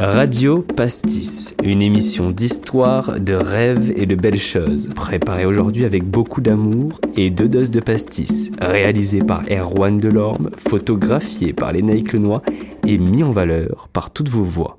[0.00, 6.40] Radio Pastis, une émission d'histoire, de rêves et de belles choses, préparée aujourd'hui avec beaucoup
[6.40, 12.42] d'amour et deux doses de pastis, réalisée par Erwan Delorme, photographiée par Lénaïque Lenoir
[12.86, 14.78] et mis en valeur par toutes vos voix.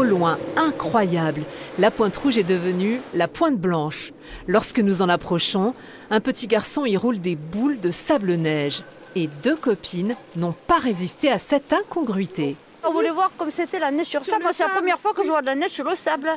[0.00, 1.42] Au loin, incroyable,
[1.78, 4.14] la pointe rouge est devenue la pointe blanche.
[4.48, 5.74] Lorsque nous en approchons,
[6.08, 8.82] un petit garçon y roule des boules de sable-neige.
[9.14, 12.56] Et deux copines n'ont pas résisté à cette incongruité.
[12.82, 14.42] On voulait voir comme c'était la neige sur sable.
[14.42, 16.30] Moi, c'est la première fois que je vois de la neige sur le sable.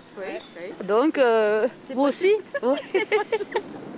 [0.83, 2.33] Donc, euh, vous aussi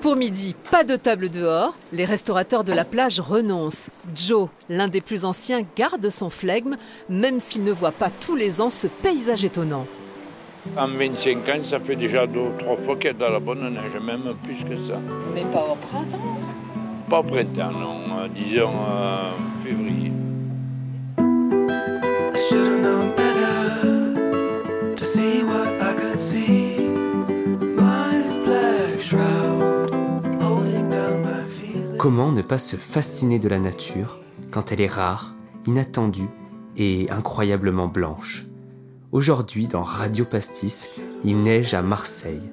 [0.05, 1.76] Pour midi, pas de table dehors.
[1.91, 3.90] Les restaurateurs de la plage renoncent.
[4.14, 6.75] Joe, l'un des plus anciens, garde son flegme,
[7.09, 9.88] même s'il ne voit pas tous les ans ce paysage étonnant.
[10.78, 13.39] En 25 ans, ça fait déjà deux ou trois fois qu'il y a de la
[13.39, 15.00] bonne neige, même plus que ça.
[15.33, 16.38] Mais pas au printemps.
[17.09, 19.31] Pas au printemps, non, euh, disons euh,
[19.64, 20.05] février.
[32.06, 34.20] Comment ne pas se fasciner de la nature
[34.52, 35.34] quand elle est rare,
[35.66, 36.30] inattendue
[36.78, 38.45] et incroyablement blanche?
[39.11, 40.92] Aujourd'hui, dans Radio Pastis,
[41.23, 42.44] il neige à Marseille.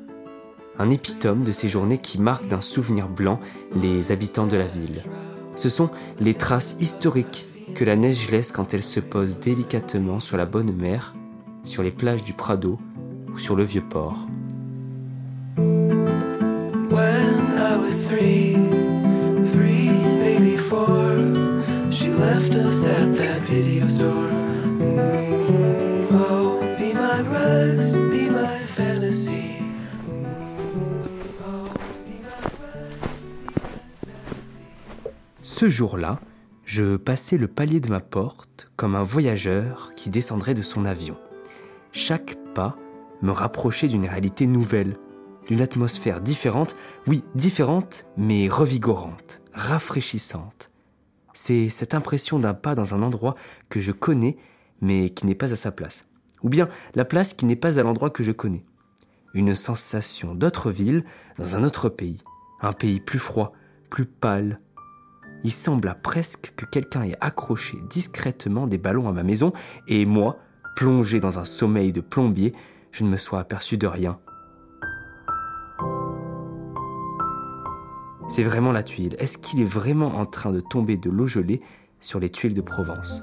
[0.78, 3.40] Un épitome de ces journées qui marquent d'un souvenir blanc
[3.74, 5.02] les habitants de la ville.
[5.54, 10.38] Ce sont les traces historiques que la neige laisse quand elle se pose délicatement sur
[10.38, 11.14] la bonne mer,
[11.62, 12.78] sur les plages du Prado
[13.30, 14.26] ou sur le vieux port.
[26.12, 26.58] Oh.
[35.42, 36.18] Ce jour-là,
[36.64, 41.16] je passais le palier de ma porte comme un voyageur qui descendrait de son avion.
[41.92, 42.76] Chaque pas
[43.20, 44.96] me rapprochait d'une réalité nouvelle,
[45.46, 46.76] d'une atmosphère différente,
[47.06, 50.71] oui, différente, mais revigorante, rafraîchissante.
[51.34, 53.34] C'est cette impression d'un pas dans un endroit
[53.68, 54.36] que je connais,
[54.80, 56.06] mais qui n'est pas à sa place.
[56.42, 58.64] Ou bien la place qui n'est pas à l'endroit que je connais.
[59.34, 61.04] Une sensation d'autre ville
[61.38, 62.18] dans un autre pays.
[62.60, 63.52] Un pays plus froid,
[63.88, 64.60] plus pâle,
[65.44, 69.52] il sembla presque que quelqu'un ait accroché discrètement des ballons à ma maison
[69.88, 70.38] et moi,
[70.76, 72.54] plongé dans un sommeil de plombier,
[72.92, 74.18] je ne me sois aperçu de rien.
[78.34, 79.14] C'est vraiment la tuile.
[79.18, 81.60] Est-ce qu'il est vraiment en train de tomber de l'eau gelée
[82.00, 83.22] sur les tuiles de Provence?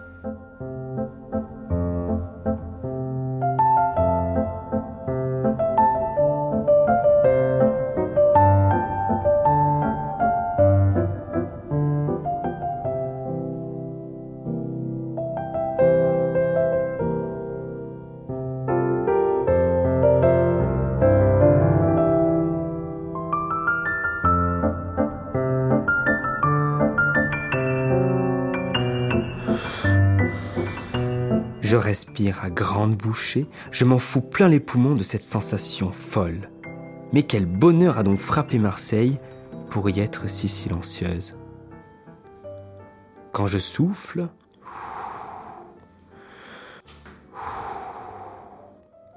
[31.70, 36.50] Je respire à grandes bouchées, je m'en fous plein les poumons de cette sensation folle.
[37.14, 39.20] Mais quel bonheur a donc frappé Marseille
[39.70, 41.38] pour y être si silencieuse.
[43.34, 44.30] Quand je souffle,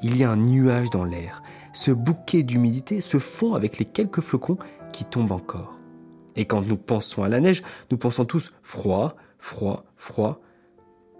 [0.03, 1.43] il y a un nuage dans l'air.
[1.73, 4.59] Ce bouquet d'humidité se fond avec les quelques flocons
[4.93, 5.79] qui tombent encore.
[6.37, 10.43] Et quand nous pensons à la neige, nous pensons tous froid, froid, froid.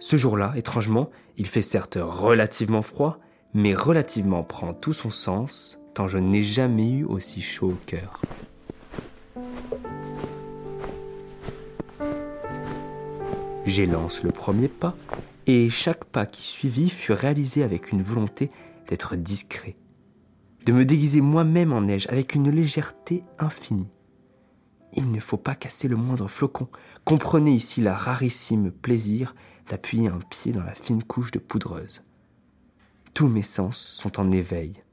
[0.05, 3.19] Ce jour-là, étrangement, il fait certes relativement froid,
[3.53, 8.21] mais relativement prend tout son sens, tant je n'ai jamais eu aussi chaud au cœur.
[13.65, 14.93] J'élance le premier pas,
[15.47, 18.51] et chaque pas qui suivit fut réalisé avec une volonté
[18.89, 19.77] d'être discret,
[20.65, 23.93] de me déguiser moi-même en neige avec une légèreté infinie.
[24.95, 26.67] Il ne faut pas casser le moindre flocon.
[27.03, 29.35] Comprenez ici la rarissime plaisir
[29.69, 32.03] d'appuyer un pied dans la fine couche de poudreuse.
[33.13, 34.83] Tous mes sens sont en éveil.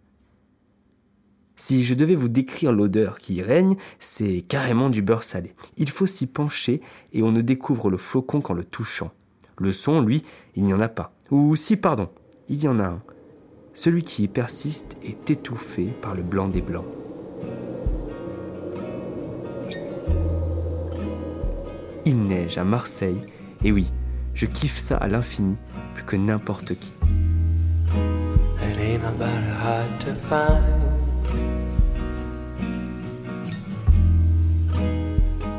[1.56, 5.54] Si je devais vous décrire l'odeur qui y règne, c'est carrément du beurre salé.
[5.76, 6.80] Il faut s'y pencher
[7.12, 9.12] et on ne découvre le flocon qu'en le touchant.
[9.58, 10.24] Le son, lui,
[10.54, 11.12] il n'y en a pas.
[11.30, 12.08] Ou si, pardon,
[12.48, 13.02] il y en a un.
[13.74, 16.86] Celui qui y persiste est étouffé par le blanc des blancs.
[22.04, 23.26] Il neige à Marseille,
[23.64, 23.92] et oui,
[24.34, 25.56] je kiffe ça à l'infini,
[25.94, 26.92] plus que n'importe qui.
[28.62, 30.90] It ain't about hard to find.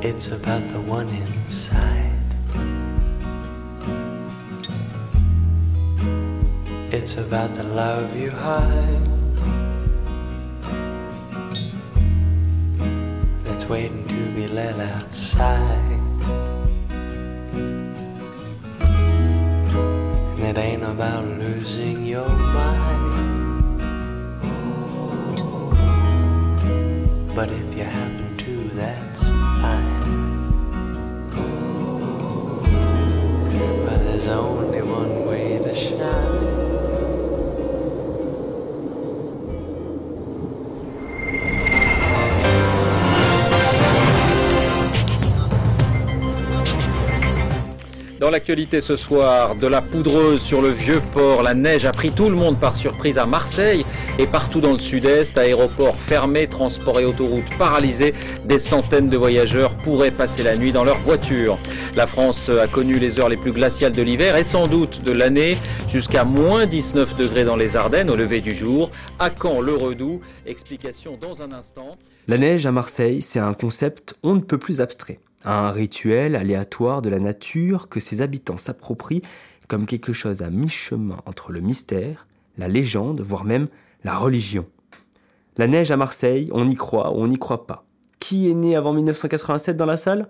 [0.03, 2.11] It's about the one inside.
[6.91, 9.07] It's about the love you hide.
[13.45, 16.10] That's waiting to be let outside.
[20.91, 23.77] About losing your mind.
[27.33, 29.30] But if you happen to, that's
[48.31, 52.29] l'actualité ce soir, de la poudreuse sur le vieux port, la neige a pris tout
[52.29, 53.85] le monde par surprise à Marseille
[54.17, 58.13] et partout dans le sud-est, aéroports fermés, transports et autoroutes paralysés,
[58.45, 61.57] des centaines de voyageurs pourraient passer la nuit dans leur voiture.
[61.95, 65.11] La France a connu les heures les plus glaciales de l'hiver et sans doute de
[65.11, 65.57] l'année,
[65.89, 68.91] jusqu'à moins 19 degrés dans les Ardennes au lever du jour.
[69.19, 71.97] À quand le redoux Explication dans un instant.
[72.27, 75.19] La neige à Marseille, c'est un concept on ne peut plus abstrait.
[75.43, 79.23] Un rituel aléatoire de la nature que ses habitants s'approprient
[79.67, 82.27] comme quelque chose à mi-chemin entre le mystère,
[82.57, 83.67] la légende, voire même
[84.03, 84.67] la religion.
[85.57, 87.85] La neige à Marseille, on y croit ou on n'y croit pas.
[88.19, 90.29] Qui est né avant 1987 dans la salle?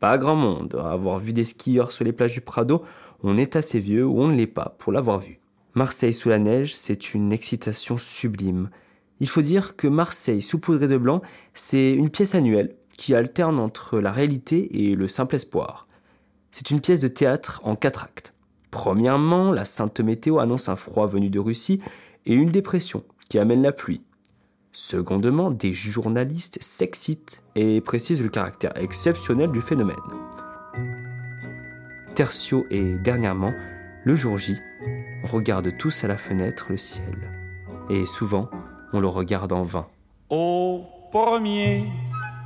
[0.00, 0.78] Pas grand monde.
[0.80, 2.84] À avoir vu des skieurs sur les plages du Prado,
[3.22, 5.38] on est assez vieux ou on ne l'est pas pour l'avoir vu.
[5.74, 8.70] Marseille sous la neige, c'est une excitation sublime.
[9.18, 11.22] Il faut dire que Marseille saupoudrée de blanc,
[11.54, 15.86] c'est une pièce annuelle qui alterne entre la réalité et le simple espoir.
[16.50, 18.34] C'est une pièce de théâtre en quatre actes.
[18.70, 21.80] Premièrement, la sainte météo annonce un froid venu de Russie
[22.26, 24.02] et une dépression qui amène la pluie.
[24.72, 29.96] Secondement, des journalistes s'excitent et précisent le caractère exceptionnel du phénomène.
[32.14, 33.52] Tertio et dernièrement,
[34.04, 34.56] le jour J,
[35.24, 37.30] on regarde tous à la fenêtre le ciel.
[37.90, 38.50] Et souvent,
[38.92, 39.86] on le regarde en vain.
[40.30, 41.88] Au premier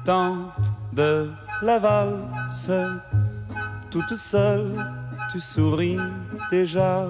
[0.09, 0.55] temps
[0.95, 1.29] de
[1.61, 2.71] la valse,
[3.91, 4.73] toute seule,
[5.31, 5.99] tu souris
[6.51, 7.05] déjà.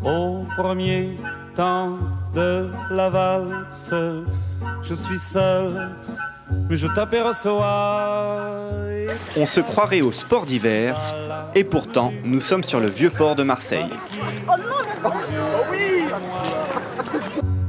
[0.00, 1.18] Au premier
[1.56, 1.98] temps
[2.36, 3.92] de la valse,
[4.84, 5.90] je suis seul,
[6.70, 8.38] mais je t'aperçois.
[9.36, 10.96] On se croirait au sport d'hiver,
[11.56, 13.90] et pourtant, nous sommes sur le vieux port de Marseille.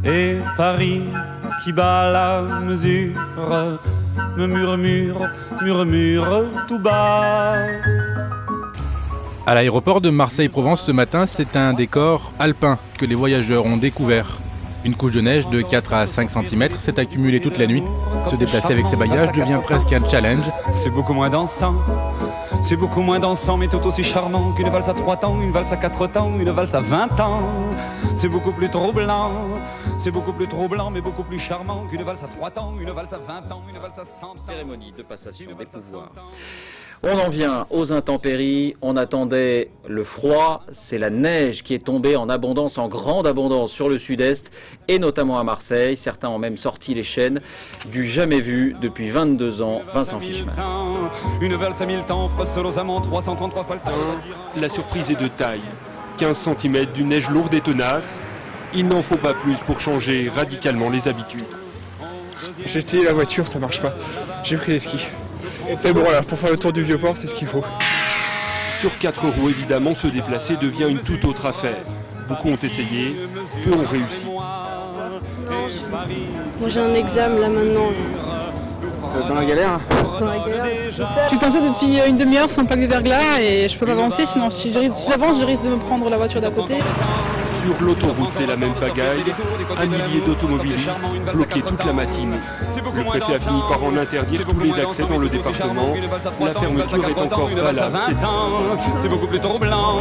[0.05, 1.01] Et Paris
[1.63, 3.11] qui bat la mesure
[4.37, 5.29] me murmure,
[5.61, 7.55] murmure tout bas.
[9.45, 14.39] À l'aéroport de Marseille-Provence ce matin, c'est un décor alpin que les voyageurs ont découvert.
[14.85, 17.83] Une couche de neige de 4 à 5 cm s'est accumulée toute la nuit.
[18.29, 20.43] Se déplacer avec ses bagages devient presque un challenge.
[20.73, 21.75] C'est beaucoup moins dansant.
[22.61, 25.71] C'est beaucoup moins dansant, mais tout aussi charmant qu'une valse à trois temps, une valse
[25.71, 27.49] à quatre temps, une valse à 20 ans.
[28.15, 29.31] C'est beaucoup plus troublant.
[29.97, 33.13] C'est beaucoup plus troublant, mais beaucoup plus charmant qu'une valse à trois temps, une valse
[33.13, 34.35] à 20 ans, une valse à 100 ans.
[34.45, 36.11] Cérémonie de passation des pouvoirs.
[37.03, 37.13] 100 ans.
[37.13, 42.15] On en vient aux intempéries, on attendait le froid, c'est la neige qui est tombée
[42.15, 44.49] en abondance, en grande abondance sur le sud-est
[44.87, 45.97] et notamment à Marseille.
[45.97, 47.41] Certains ont même sorti les chaînes
[47.91, 50.55] du jamais vu depuis 22 ans, Vincent Fischmann.
[51.41, 54.59] Une valse à mille temps, froisse aux amants, 333 fois le temps.
[54.59, 55.61] La surprise est de taille.
[56.17, 58.03] 15 cm d'une neige lourde et tenace.
[58.75, 61.45] Il n'en faut pas plus pour changer radicalement les habitudes.
[62.65, 63.93] J'ai essayé la voiture, ça marche pas.
[64.43, 65.05] J'ai pris les skis.
[65.81, 67.63] C'est bon là, pour faire le tour du vieux port, c'est ce qu'il faut.
[68.81, 71.77] Sur quatre roues, évidemment, se déplacer devient une toute autre affaire.
[72.27, 73.15] Beaucoup ont essayé,
[73.63, 74.25] peu ont réussi.
[76.59, 77.89] Moi j'ai un examen là maintenant.
[79.27, 79.79] Dans la galère
[80.19, 80.65] Dans la galère.
[80.91, 84.25] Je suis coincée depuis une demi-heure sans plaque de verglas et je peux pas avancer
[84.25, 86.75] sinon si je risque- si j'avance je risque de me prendre la voiture d'à côté.
[87.63, 89.23] Sur l'autoroute, c'est la même pagaille.
[89.77, 90.89] Un millier d'automobilistes
[91.33, 92.39] bloqués toute la matinée.
[92.75, 95.95] Le préfet a fini par en interdire tous les accès dans le département.
[96.41, 97.97] La fermeture est encore valable.
[98.97, 99.99] C'est C'est beaucoup plus troublant,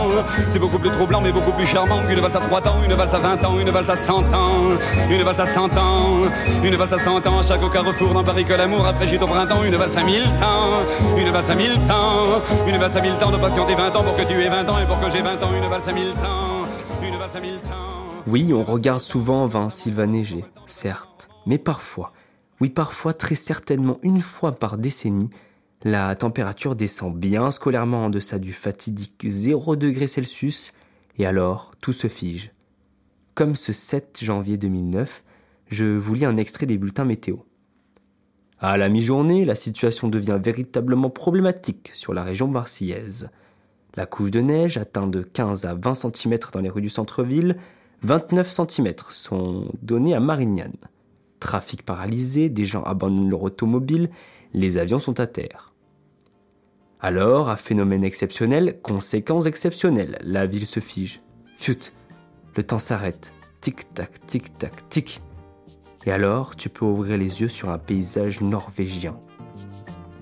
[0.49, 3.15] c'est beaucoup plus troublant, mais beaucoup plus charmant qu'une valse à 3 ans, une valse
[3.15, 4.71] à 20 ans, une valse à 100 ans,
[5.11, 6.23] une valse à 100 ans,
[6.65, 9.77] une valse à 100 ans, chaque carrefour dans Paris que l'amour après au printemps, une
[9.77, 13.37] valse à 1000 temps, une valse à 1000 temps, une valse à 1000 temps de
[13.37, 15.51] patienter 20 ans pour que tu aies 20 ans et pour que j'ai 20 ans,
[15.57, 16.62] une valse à 1000 temps,
[18.27, 22.13] Oui, on regarde souvent en vain s'il va neiger, certes, mais parfois,
[22.61, 25.31] oui parfois très certainement une fois par décennie,
[25.85, 30.75] La température descend bien scolairement en deçà du fatidique 0 degré Celsius
[31.19, 32.53] et alors tout se fige.
[33.35, 35.25] Comme ce 7 janvier 2009,
[35.69, 37.39] je vous lis un extrait des bulletins météo.
[38.61, 43.31] À la mi-journée, la situation devient véritablement problématique sur la région marseillaise.
[43.95, 47.59] La couche de neige atteint de 15 à 20 cm dans les rues du centre-ville,
[48.03, 50.77] 29 cm sont donnés à Marignane.
[51.41, 54.09] Trafic paralysé, des gens abandonnent leur automobile,
[54.55, 55.73] les avions sont à terre.
[57.01, 61.21] Alors, à phénomène exceptionnel, conséquences exceptionnelles, la ville se fige.
[61.57, 61.93] Fut,
[62.57, 63.35] le temps s'arrête.
[63.61, 65.21] Tic-tac, tic-tac, tic.
[66.07, 69.19] Et alors, tu peux ouvrir les yeux sur un paysage norvégien.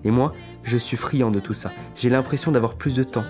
[0.05, 1.71] Et moi, je suis friand de tout ça.
[1.95, 3.25] J'ai l'impression d'avoir plus de temps,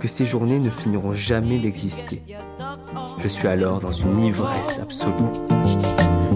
[0.00, 2.22] que ces journées ne finiront jamais d'exister.
[3.18, 5.12] Je suis alors dans une ivresse absolue.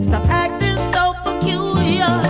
[0.03, 2.23] Stop acting so peculiar.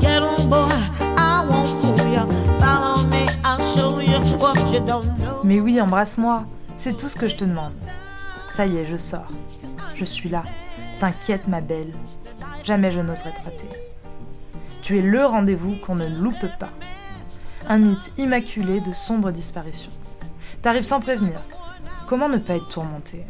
[0.00, 2.26] Get on board, I won't fool ya.
[2.60, 5.40] Follow me, I'll show you what you don't know.
[5.44, 6.44] Mais oui, embrasse-moi.
[6.76, 7.72] C'est tout ce que je te demande.
[8.52, 9.28] Ça y est, je sors.
[9.94, 10.42] Je suis là.
[11.00, 11.92] T'inquiète, ma belle.
[12.62, 13.68] Jamais je n'oserais te rater.
[14.82, 16.70] Tu es le rendez-vous qu'on ne loupe pas.
[17.68, 19.90] Un mythe immaculé de sombre disparition.
[20.64, 21.42] T'arrives sans prévenir.
[22.06, 23.26] Comment ne pas être tourmenté?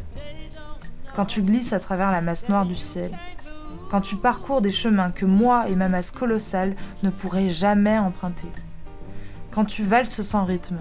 [1.17, 3.11] Quand tu glisses à travers la masse noire du ciel,
[3.91, 8.47] quand tu parcours des chemins que moi et ma masse colossale ne pourraient jamais emprunter,
[9.51, 10.77] quand tu valses sans rythme,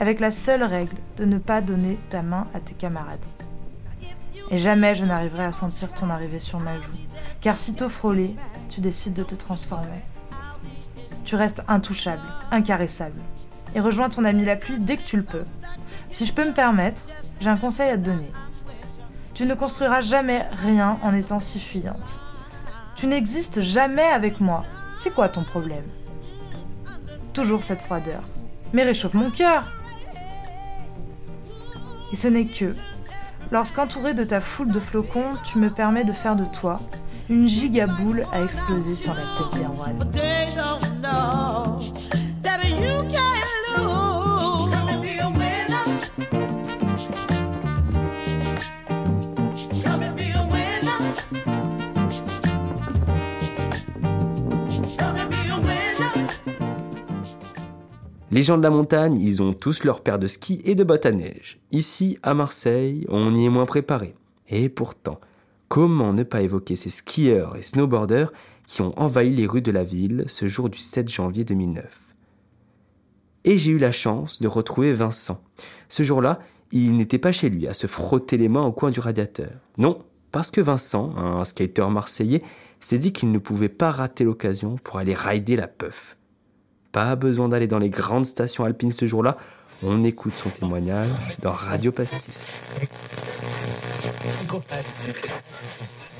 [0.00, 3.24] avec la seule règle de ne pas donner ta main à tes camarades.
[4.50, 6.98] Et jamais je n'arriverai à sentir ton arrivée sur ma joue,
[7.40, 8.34] car sitôt frôlé,
[8.68, 10.02] tu décides de te transformer.
[11.22, 13.20] Tu restes intouchable, incaressable,
[13.74, 15.44] et rejoins ton ami la pluie dès que tu le peux.
[16.10, 17.02] Si je peux me permettre,
[17.40, 18.32] j'ai un conseil à te donner.
[19.34, 22.20] Tu ne construiras jamais rien en étant si fuyante.
[22.96, 24.64] Tu n'existes jamais avec moi.
[24.96, 25.84] C'est quoi ton problème?
[27.32, 28.22] Toujours cette froideur.
[28.72, 29.64] Mais réchauffe mon cœur
[32.12, 32.74] Et ce n'est que,
[33.52, 36.80] lorsqu'entouré de ta foule de flocons, tu me permets de faire de toi
[37.28, 39.98] une gigaboule à exploser sur la tête d'Erwan.
[42.80, 43.27] But
[58.30, 61.06] Les gens de la montagne, ils ont tous leur paire de skis et de bottes
[61.06, 61.58] à neige.
[61.70, 64.14] Ici, à Marseille, on y est moins préparé.
[64.50, 65.18] Et pourtant,
[65.68, 68.30] comment ne pas évoquer ces skieurs et snowboarders
[68.66, 72.14] qui ont envahi les rues de la ville ce jour du 7 janvier 2009
[73.44, 75.40] Et j'ai eu la chance de retrouver Vincent.
[75.88, 76.38] Ce jour-là,
[76.70, 79.52] il n'était pas chez lui à se frotter les mains au coin du radiateur.
[79.78, 80.00] Non,
[80.32, 82.42] parce que Vincent, un skater marseillais,
[82.78, 86.18] s'est dit qu'il ne pouvait pas rater l'occasion pour aller rider la puff.
[86.98, 89.36] Pas besoin d'aller dans les grandes stations alpines ce jour-là,
[89.84, 91.06] on écoute son témoignage
[91.40, 92.56] dans Radio Pastis.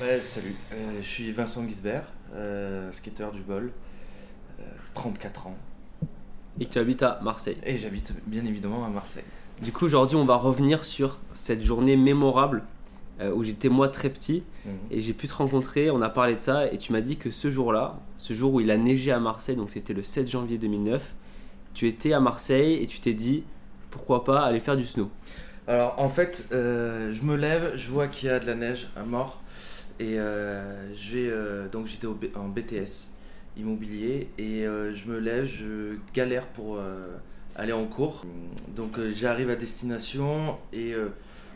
[0.01, 3.73] Ouais, salut, Euh, je suis Vincent Guisbert, euh, skateur du bol,
[4.61, 5.57] euh, 34 ans.
[6.61, 7.57] Et que tu habites à Marseille.
[7.65, 9.25] Et j'habite bien évidemment à Marseille.
[9.61, 12.63] Du coup, aujourd'hui, on va revenir sur cette journée mémorable
[13.21, 14.71] euh, où j'étais moi très petit Mhm.
[14.91, 15.89] et j'ai pu te rencontrer.
[15.91, 18.61] On a parlé de ça et tu m'as dit que ce jour-là, ce jour où
[18.61, 21.15] il a neigé à Marseille, donc c'était le 7 janvier 2009,
[21.73, 23.43] tu étais à Marseille et tu t'es dit
[23.91, 25.09] pourquoi pas aller faire du snow?
[25.67, 28.89] Alors en fait, euh, je me lève, je vois qu'il y a de la neige
[28.95, 29.41] à mort
[29.99, 33.11] et euh, je vais donc j'étais en BTS
[33.57, 36.79] immobilier et je me lève, je galère pour
[37.55, 38.23] aller en cours.
[38.75, 40.93] Donc j'arrive à destination et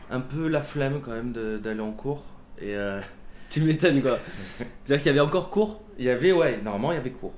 [0.10, 1.31] un peu la flemme quand même
[1.62, 2.24] d'aller en cours
[2.60, 3.00] et euh,
[3.50, 4.17] Tu m'étonnes quoi.
[4.57, 5.81] C'est-à-dire qu'il y avait encore cours?
[6.00, 7.33] Il y avait ouais, normalement il y avait cours.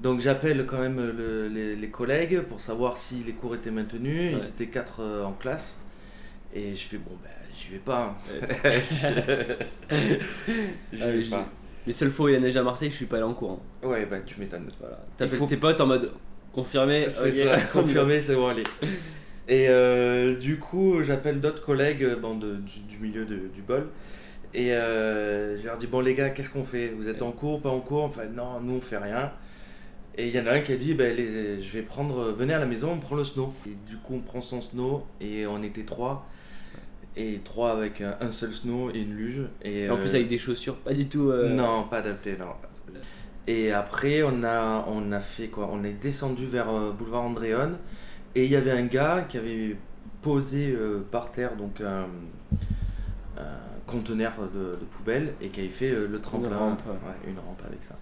[0.00, 4.34] Donc j'appelle quand même le- les, les collègues pour savoir si les cours étaient maintenus.
[4.38, 5.78] Ils étaient quatre euh, en classe.
[6.54, 8.14] Et je fais bon ben j'y vais pas.
[8.30, 8.38] hein.
[10.92, 11.48] J'y Ah, vais pas.
[11.86, 13.60] Les seules fois où il a neigé à Marseille, je suis pas allé en cours.
[13.82, 13.88] hein.
[13.88, 14.68] Ouais bah tu m'étonnes.
[14.80, 14.98] Voilà.
[15.08, 16.12] Il T'appelles faut- tes potes en mode
[16.52, 17.06] confirmé.
[17.08, 17.58] C'est ok.
[17.58, 18.62] ça, confirmé, c'est bon, allez.
[19.48, 23.60] Et euh, du coup, j'appelle d'autres collègues euh, bon, de- du, du milieu de- du
[23.62, 23.88] bol.
[24.54, 26.88] Et euh, je leur dis Bon, les gars, qu'est-ce qu'on fait?
[26.88, 28.04] Vous êtes en cours, pas en cours?
[28.04, 29.32] Enfin, non, nous, on fait rien.
[30.16, 32.54] Et il y en a un qui a dit ben, les- Je vais prendre, venez
[32.54, 33.52] à la maison, on prend le snow.
[33.66, 36.26] Et du coup, on prend son snow, et on était trois.
[37.16, 39.42] Et trois avec un, un seul snow et une luge.
[39.62, 41.30] Et, Et en plus avec des chaussures pas du tout.
[41.30, 42.46] euh, non, pas adapté, non.
[43.46, 45.68] Et après, on a, on a fait quoi?
[45.72, 47.72] On est descendu vers boulevard Andréon
[48.34, 49.76] et il y avait un gars qui avait
[50.22, 52.06] posé euh, par terre donc un,
[53.38, 53.42] un
[53.86, 56.56] conteneur de, de poubelle et qui avait fait euh, le tremplin.
[56.56, 57.94] rampe, Ouais, une rampe avec ça.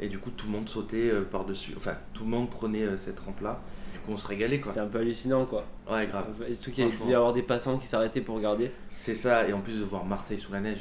[0.00, 1.72] Et du coup, tout le monde sautait euh, par-dessus.
[1.76, 3.60] Enfin, tout le monde prenait cette rampe-là.
[3.92, 4.72] Du coup, on se régalait quoi.
[4.72, 5.64] C'était un peu hallucinant quoi.
[5.90, 6.26] Ouais, grave.
[6.48, 8.70] Et surtout qu'il y avoir des passants qui s'arrêtaient pour regarder.
[8.90, 10.80] C'est ça, et en plus de voir Marseille sous la neige,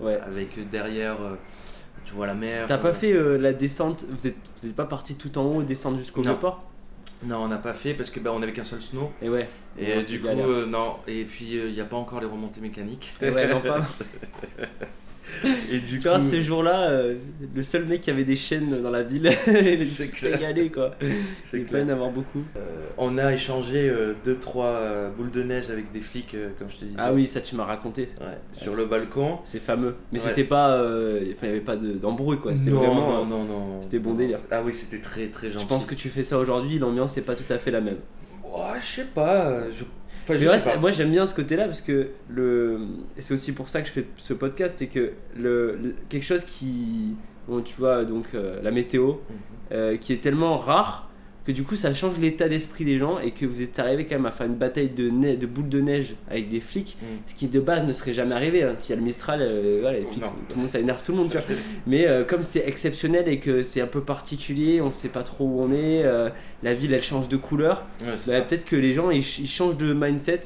[0.00, 0.18] Ouais.
[0.20, 1.16] avec derrière,
[2.04, 2.66] tu vois la mer.
[2.66, 5.60] T'as pas fait euh, la descente Vous êtes, vous êtes pas parti tout en haut
[5.62, 6.64] et descendre jusqu'au vieux-port
[7.26, 9.12] Non, on n'a pas fait parce que bah, on avait qu'un seul snow.
[9.22, 9.48] Et ouais.
[9.78, 10.96] Et euh, du coup, euh, non.
[11.06, 13.14] Et puis, il n'y a pas encore les remontées mécaniques.
[13.20, 13.82] Et ouais, non, pas.
[15.72, 17.14] Et du tu vois, coup- ce jour-là, euh,
[17.54, 20.92] le seul mec qui avait des chaînes dans la ville, il C'est s'est régalé quoi.
[21.46, 22.42] C'est y en avoir beaucoup.
[22.56, 22.60] Euh,
[22.98, 23.90] on a échangé
[24.24, 26.96] 2-3 boules de neige avec des flics, euh, comme je te disais.
[26.98, 28.10] Ah oui, ça tu m'as raconté.
[28.20, 29.38] Ouais, sur Ouais, le balcon.
[29.44, 29.94] C'est fameux.
[30.12, 30.28] Mais Ouais.
[30.28, 30.72] c'était pas.
[30.76, 32.54] euh, Enfin, il n'y avait pas de- d'embrouille quoi.
[32.54, 32.94] C'était vraiment.
[32.94, 33.82] non, euh, non, non.
[33.82, 34.38] C'était bon délire.
[34.50, 35.64] Ah oui, c'était très, très gentil.
[35.64, 37.98] Je pense que tu fais ça aujourd'hui, l'ambiance est pas tout à fait la même.
[38.44, 39.46] Ouais, je sais pas.
[39.46, 39.84] euh, Je...
[40.24, 40.80] Enfin, Mais je ouais, sais c'est- pas.
[40.80, 42.78] moi j'aime bien ce côté-là parce que le
[43.18, 46.44] c'est aussi pour ça que je fais ce podcast, c'est que le, le- quelque chose
[46.44, 47.14] qui
[47.46, 49.16] bon, tu vois donc euh, la météo Mhm.
[49.72, 51.08] euh, qui est tellement rare
[51.44, 54.14] que du coup ça change l'état d'esprit des gens et que vous êtes arrivé quand
[54.14, 57.08] même à faire une bataille de, neige, de boules de neige avec des flics, Mhm.
[57.26, 58.62] ce qui de base ne serait jamais arrivé.
[58.62, 58.76] Hein.
[58.84, 60.28] Il y a le Mistral, euh, voilà, les flics, Non.
[60.28, 61.46] sont- tout le monde, ça énerve tout le monde, tu vois.
[61.86, 65.44] Mais euh, comme c'est exceptionnel et que c'est un peu particulier, on sait pas trop
[65.44, 66.30] où on est, euh,
[66.62, 69.46] la ville elle change de couleur, Ouais, bah, peut-être que les gens ils, ch- ils
[69.48, 70.40] changent de mindset.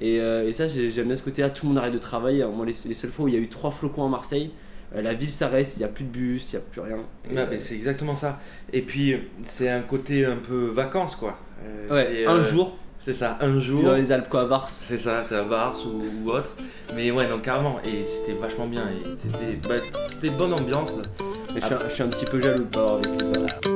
[0.00, 1.50] Et, et ça, j'ai- j'aime bien ce côté-là.
[1.50, 2.44] Tout le monde arrête de travailler.
[2.46, 4.50] Moi, les, les seules fois où il y a eu trois flocons à Marseille,
[4.94, 6.98] la ville s'arrête, il n'y a plus de bus, il n'y a plus rien.
[7.34, 8.38] Euh, mais c'est exactement ça.
[8.72, 11.36] Et puis, c'est un côté un peu vacances, quoi.
[11.64, 12.76] Euh, Ouais, un euh, jour.
[13.00, 13.82] C'est ça, un jour.
[13.82, 14.68] Dans les Alpes, quoi, à Vars.
[14.68, 16.56] C'est ça, t'es à Vars ou, ou autre.
[16.94, 17.78] Mais ouais, donc carrément.
[17.84, 18.88] Et c'était vachement bien.
[18.88, 19.76] Et c'était bah,
[20.08, 20.98] c'était bonne ambiance.
[21.54, 23.68] Mais je, suis un, je suis un petit peu jaloux de pas avoir vécu ça.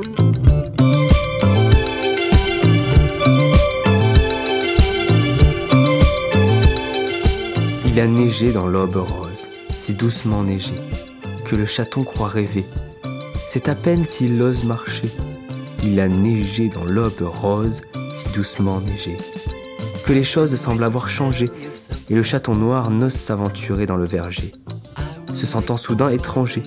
[7.87, 10.75] Il a neigé dans l'aube rose, si doucement neigé,
[11.53, 12.65] que le chaton croit rêver.
[13.47, 15.11] C'est à peine s'il ose marcher.
[15.85, 17.83] Il a neigé dans l'aube rose,
[18.15, 19.19] si doucement neigé,
[20.07, 21.51] que les choses semblent avoir changé,
[22.09, 24.51] et le chaton noir n'ose s'aventurer dans le verger,
[25.35, 26.62] se sentant soudain étranger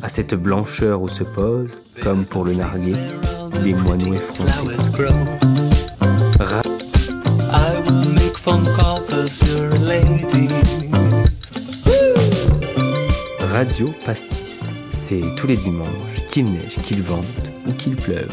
[0.00, 2.94] à cette blancheur où se posent, comme pour le narguer,
[3.64, 4.52] des moineaux effrontés.
[14.04, 14.72] Pastis.
[14.90, 17.24] C'est tous les dimanches, qu'il neige, qu'il vente
[17.66, 18.30] ou qu'il pleuve.